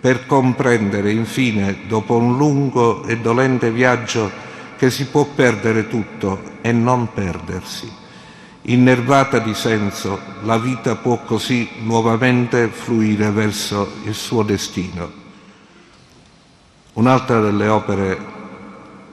per 0.00 0.26
comprendere 0.26 1.12
infine, 1.12 1.80
dopo 1.86 2.16
un 2.16 2.36
lungo 2.36 3.04
e 3.04 3.18
dolente 3.18 3.70
viaggio, 3.70 4.44
che 4.76 4.90
si 4.90 5.06
può 5.06 5.24
perdere 5.24 5.88
tutto 5.88 6.58
e 6.60 6.72
non 6.72 7.12
perdersi. 7.12 7.90
Innervata 8.62 9.38
di 9.38 9.54
senso, 9.54 10.18
la 10.42 10.58
vita 10.58 10.96
può 10.96 11.22
così 11.22 11.68
nuovamente 11.82 12.68
fluire 12.68 13.30
verso 13.30 13.92
il 14.04 14.14
suo 14.14 14.42
destino. 14.42 15.24
Un'altra 16.94 17.40
delle 17.40 17.68
opere 17.68 18.18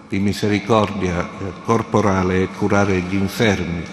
di 0.10 0.20
misericordia 0.20 1.28
corporale 1.64 2.44
è 2.44 2.48
curare 2.58 3.00
gli 3.00 3.16
infermi. 3.16 3.84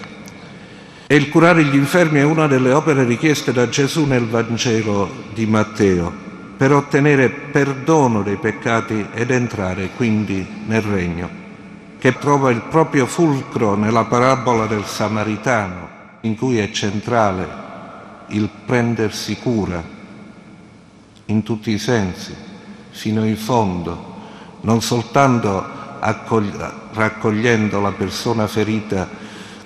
E 1.05 1.15
il 1.15 1.29
curare 1.29 1.63
gli 1.63 1.75
infermi 1.75 2.19
è 2.19 2.23
una 2.23 2.47
delle 2.47 2.71
opere 2.71 3.03
richieste 3.03 3.51
da 3.51 3.69
Gesù 3.69 4.05
nel 4.05 4.27
Vangelo 4.27 5.09
di 5.33 5.45
Matteo 5.45 6.29
per 6.61 6.73
ottenere 6.73 7.29
perdono 7.29 8.21
dei 8.21 8.37
peccati 8.37 9.07
ed 9.13 9.31
entrare 9.31 9.89
quindi 9.95 10.45
nel 10.67 10.83
regno 10.83 11.40
che 12.01 12.17
trova 12.17 12.49
il 12.49 12.63
proprio 12.63 13.05
fulcro 13.05 13.75
nella 13.75 14.05
parabola 14.05 14.65
del 14.65 14.85
Samaritano, 14.85 15.87
in 16.21 16.35
cui 16.35 16.57
è 16.57 16.71
centrale 16.71 17.47
il 18.29 18.49
prendersi 18.65 19.37
cura 19.37 19.83
in 21.25 21.43
tutti 21.43 21.69
i 21.69 21.77
sensi, 21.77 22.35
fino 22.89 23.23
in 23.23 23.37
fondo, 23.37 24.15
non 24.61 24.81
soltanto 24.81 25.63
raccogliendo 26.93 27.79
la 27.79 27.91
persona 27.91 28.47
ferita, 28.47 29.07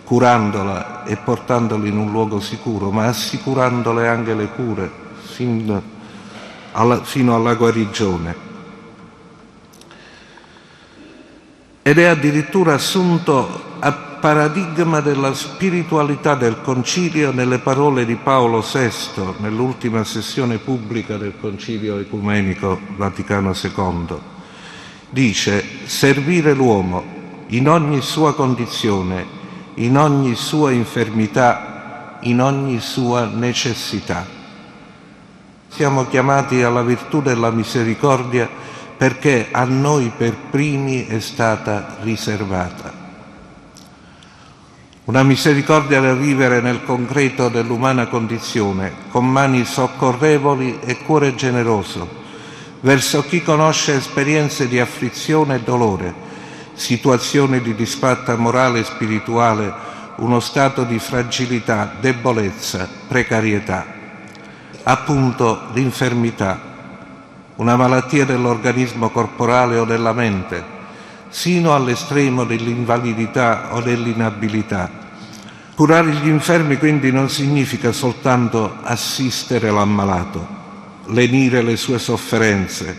curandola 0.04 1.06
e 1.06 1.15
portandola 1.15 1.88
in 1.88 1.98
un 1.98 2.12
luogo 2.12 2.41
sicuro, 2.41 2.91
ma 2.91 3.06
assicurandole 3.06 4.10
anche 4.10 4.34
le 4.34 4.50
cure 4.50 4.91
fino 5.21 5.82
alla, 6.74 7.02
fino 7.02 7.34
alla 7.34 7.54
guarigione. 7.54 8.45
Ed 11.88 12.00
è 12.00 12.06
addirittura 12.06 12.74
assunto 12.74 13.78
a 13.78 13.91
paradigma 13.91 15.02
della 15.02 15.36
spiritualità 15.36 16.34
del 16.34 16.60
concilio 16.63 17.32
nelle 17.32 17.60
parole 17.60 18.08
di 18.08 18.15
Paolo 18.15 18.62
VI 18.62 19.36
nell'ultima 19.38 20.04
sessione 20.04 20.58
pubblica 20.58 21.17
del 21.17 21.34
concilio 21.39 22.00
ecumenico 22.00 22.80
Vaticano 22.95 23.54
II. 23.54 24.17
Dice 25.12 25.63
servire 25.86 26.56
l'uomo 26.56 27.04
in 27.50 27.69
ogni 27.69 28.02
sua 28.02 28.34
condizione, 28.34 29.24
in 29.76 29.95
ogni 29.95 30.34
sua 30.34 30.71
infermità, 30.71 32.17
in 32.21 32.41
ogni 32.41 32.80
sua 32.80 33.26
necessità. 33.26 34.26
Siamo 35.67 36.08
chiamati 36.08 36.63
alla 36.63 36.82
virtù 36.82 37.21
della 37.21 37.52
misericordia 37.52 38.50
perché 38.98 39.48
a 39.52 39.66
noi 39.66 40.12
per 40.16 40.36
primi 40.50 41.06
è 41.06 41.20
stata 41.20 41.98
riservata. 42.02 43.04
Una 45.06 45.22
misericordia 45.22 46.00
da 46.00 46.14
vivere 46.14 46.62
nel 46.62 46.84
concreto 46.84 47.50
dell'umana 47.50 48.08
condizione, 48.08 48.92
con 49.10 49.30
mani 49.30 49.66
soccorrevoli 49.66 50.80
e 50.80 50.98
cuore 51.04 51.36
generoso, 51.36 52.24
verso 52.80 53.24
chi 53.24 53.44
conosce 53.44 53.96
esperienze 53.96 54.68
di 54.68 54.80
afflizione 54.80 55.56
e 55.56 55.62
dolore, 55.62 56.14
situazioni 56.74 57.62
di 57.62 57.76
disfatta 57.76 58.36
morale 58.36 58.80
e 58.80 58.84
spirituale, 58.84 59.74
uno 60.18 60.40
stato 60.40 60.84
di 60.84 60.98
fragilità, 60.98 61.94
debolezza, 62.00 62.88
precarietà, 63.08 63.86
appunto 64.84 65.68
l'infermità 65.74 66.74
una 67.56 67.76
malattia 67.76 68.26
dell'organismo 68.26 69.10
corporale 69.10 69.78
o 69.78 69.86
della 69.86 70.13
mente, 70.13 70.63
sino 71.30 71.74
all'estremo 71.74 72.44
dell'invalidità 72.44 73.70
o 73.72 73.82
dell'inabilità. 73.82 75.04
Curare 75.76 76.12
gli 76.12 76.28
infermi 76.28 76.78
quindi 76.78 77.12
non 77.12 77.30
significa 77.30 77.91
soltanto 77.91 78.78
assistere 78.82 79.72
l'ammalato, 79.72 80.48
lenire 81.08 81.62
le 81.62 81.76
sue 81.76 82.00
sofferenze, 82.00 82.96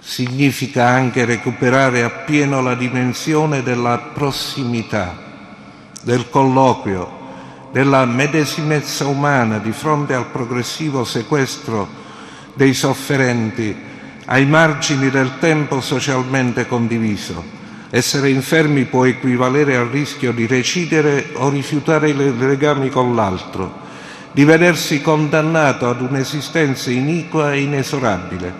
significa 0.00 0.86
anche 0.86 1.24
recuperare 1.24 2.02
appieno 2.02 2.60
la 2.62 2.74
dimensione 2.74 3.62
della 3.62 3.98
prossimità, 4.12 5.16
del 6.02 6.30
colloquio, 6.30 7.18
della 7.72 8.04
medesimezza 8.04 9.06
umana 9.06 9.58
di 9.58 9.72
fronte 9.72 10.14
al 10.14 10.26
progressivo 10.26 11.04
sequestro 11.04 11.88
dei 12.54 12.74
sofferenti 12.74 13.88
ai 14.32 14.46
margini 14.46 15.10
del 15.10 15.38
tempo 15.40 15.80
socialmente 15.80 16.66
condiviso. 16.66 17.58
Essere 17.90 18.30
infermi 18.30 18.84
può 18.84 19.04
equivalere 19.04 19.74
al 19.74 19.88
rischio 19.88 20.30
di 20.30 20.46
recidere 20.46 21.30
o 21.34 21.48
rifiutare 21.48 22.10
i 22.10 22.36
legami 22.38 22.90
con 22.90 23.16
l'altro, 23.16 23.78
di 24.30 24.44
vedersi 24.44 25.02
condannato 25.02 25.88
ad 25.88 26.00
un'esistenza 26.00 26.92
iniqua 26.92 27.52
e 27.52 27.62
inesorabile, 27.62 28.54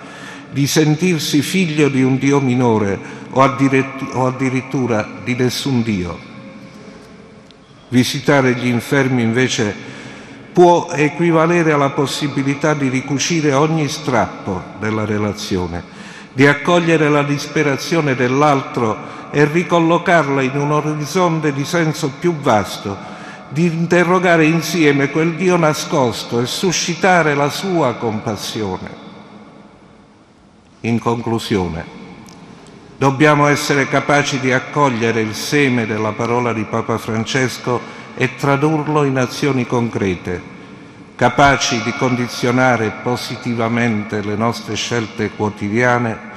di 0.50 0.66
sentirsi 0.66 1.40
figlio 1.40 1.88
di 1.88 2.02
un 2.02 2.18
Dio 2.18 2.40
minore 2.40 2.98
o 3.30 3.44
addirittura 4.26 5.09
di 5.22 5.37
nessun 5.37 5.83
Dio. 5.83 6.18
Visitare 7.90 8.54
gli 8.54 8.66
infermi 8.66 9.22
invece 9.22 9.72
può 10.52 10.88
equivalere 10.90 11.72
alla 11.72 11.90
possibilità 11.90 12.74
di 12.74 12.88
ricucire 12.88 13.52
ogni 13.52 13.88
strappo 13.88 14.62
della 14.78 15.04
relazione, 15.04 15.82
di 16.32 16.46
accogliere 16.46 17.08
la 17.08 17.22
disperazione 17.22 18.14
dell'altro 18.14 19.18
e 19.30 19.44
ricollocarla 19.44 20.42
in 20.42 20.56
un 20.56 20.72
orizzonte 20.72 21.52
di 21.52 21.64
senso 21.64 22.12
più 22.18 22.34
vasto, 22.34 22.96
di 23.48 23.66
interrogare 23.66 24.44
insieme 24.44 25.10
quel 25.10 25.34
Dio 25.34 25.56
nascosto 25.56 26.40
e 26.40 26.46
suscitare 26.46 27.34
la 27.34 27.48
sua 27.48 27.94
compassione. 27.94 29.08
In 30.80 30.98
conclusione, 30.98 31.84
dobbiamo 32.96 33.46
essere 33.46 33.88
capaci 33.88 34.40
di 34.40 34.52
accogliere 34.52 35.20
il 35.20 35.34
seme 35.34 35.86
della 35.86 36.12
parola 36.12 36.52
di 36.52 36.64
Papa 36.64 36.98
Francesco 36.98 37.98
e 38.14 38.34
tradurlo 38.36 39.04
in 39.04 39.18
azioni 39.18 39.66
concrete, 39.66 40.42
capaci 41.16 41.82
di 41.82 41.92
condizionare 41.92 42.92
positivamente 43.02 44.22
le 44.22 44.36
nostre 44.36 44.74
scelte 44.74 45.30
quotidiane 45.30 46.28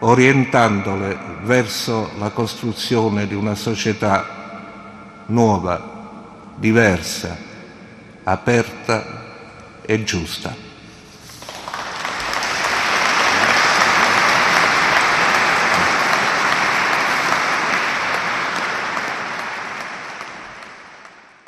orientandole 0.00 1.16
verso 1.42 2.10
la 2.18 2.30
costruzione 2.30 3.26
di 3.26 3.34
una 3.34 3.54
società 3.54 5.24
nuova, 5.26 5.94
diversa, 6.56 7.36
aperta 8.24 9.24
e 9.82 10.04
giusta. 10.04 10.65